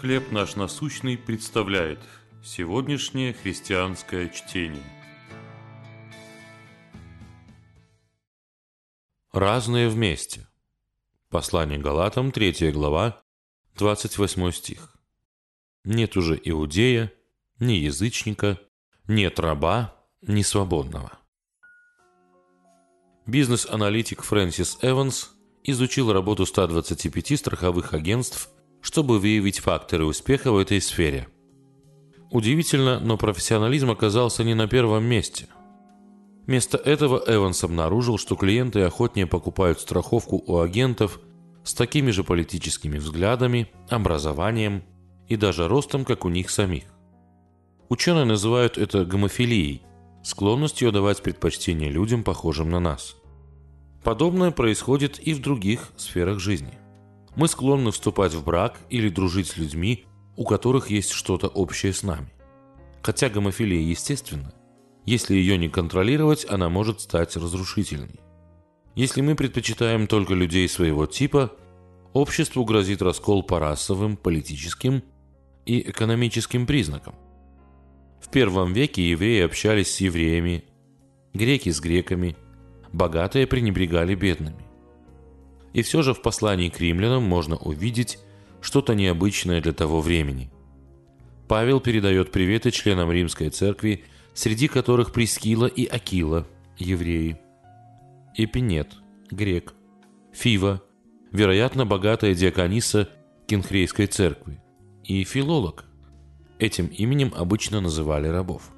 [0.00, 2.00] «Хлеб наш насущный» представляет
[2.42, 4.82] сегодняшнее христианское чтение.
[9.32, 10.46] Разные вместе.
[11.30, 13.22] Послание Галатам, 3 глава,
[13.76, 14.96] 28 стих.
[15.84, 17.12] Нет уже иудея,
[17.58, 18.58] ни язычника,
[19.06, 21.12] нет раба, ни свободного.
[23.26, 25.30] Бизнес-аналитик Фрэнсис Эванс
[25.62, 28.50] изучил работу 125 страховых агентств,
[28.84, 31.26] чтобы выявить факторы успеха в этой сфере.
[32.30, 35.46] Удивительно, но профессионализм оказался не на первом месте.
[36.46, 41.18] Вместо этого Эванс обнаружил, что клиенты охотнее покупают страховку у агентов
[41.64, 44.82] с такими же политическими взглядами, образованием
[45.28, 46.84] и даже ростом, как у них самих.
[47.88, 49.80] Ученые называют это гомофилией,
[50.22, 53.16] склонностью давать предпочтение людям, похожим на нас–
[54.04, 56.78] Подобное происходит и в других сферах жизни.
[57.36, 60.06] Мы склонны вступать в брак или дружить с людьми,
[60.36, 62.32] у которых есть что-то общее с нами.
[63.02, 64.54] Хотя гомофилия естественна,
[65.04, 68.20] если ее не контролировать, она может стать разрушительной.
[68.94, 71.52] Если мы предпочитаем только людей своего типа,
[72.12, 75.02] обществу грозит раскол по расовым, политическим
[75.66, 77.14] и экономическим признакам.
[78.20, 80.64] В первом веке евреи общались с евреями,
[81.34, 82.36] греки с греками–
[82.94, 84.64] богатые пренебрегали бедными.
[85.74, 88.18] И все же в послании к римлянам можно увидеть
[88.62, 90.50] что-то необычное для того времени.
[91.48, 96.46] Павел передает приветы членам римской церкви, среди которых Прескила и Акила,
[96.78, 97.38] евреи,
[98.36, 98.94] Эпинет,
[99.30, 99.74] грек,
[100.32, 100.82] Фива,
[101.30, 103.10] вероятно, богатая диакониса
[103.46, 104.62] Кинхрейской церкви,
[105.04, 105.84] и Филолог.
[106.58, 108.70] Этим именем обычно называли рабов.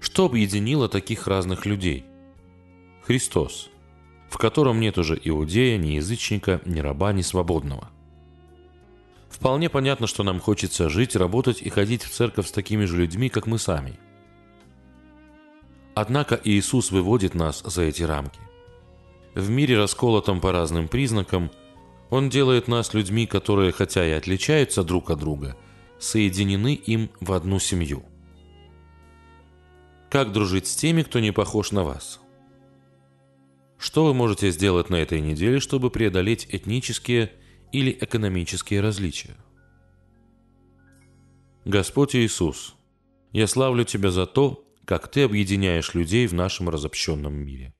[0.00, 2.04] Что объединило таких разных людей–
[3.06, 3.70] Христос,
[4.28, 7.90] в котором нет уже иудея, ни язычника, ни раба, ни свободного.
[9.28, 13.28] Вполне понятно, что нам хочется жить, работать и ходить в церковь с такими же людьми,
[13.28, 13.98] как мы сами.
[15.94, 18.40] Однако Иисус выводит нас за эти рамки.
[19.34, 21.50] В мире, расколотом по разным признакам,
[22.10, 25.56] Он делает нас людьми, которые, хотя и отличаются друг от друга,
[25.98, 28.04] соединены им в одну семью.
[30.10, 32.20] Как дружить с теми, кто не похож на вас–
[33.86, 37.30] что вы можете сделать на этой неделе, чтобы преодолеть этнические
[37.70, 39.36] или экономические различия?
[41.64, 42.74] Господь Иисус,
[43.32, 47.72] я славлю Тебя за то, как Ты объединяешь людей в нашем разобщенном мире.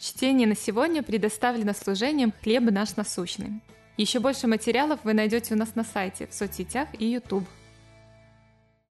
[0.00, 3.60] Чтение на сегодня предоставлено служением «Хлеб наш насущный».
[3.98, 7.46] Еще больше материалов вы найдете у нас на сайте, в соцсетях и YouTube.